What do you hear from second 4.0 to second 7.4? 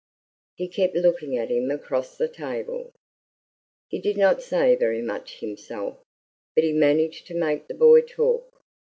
did not say very much himself, but he managed to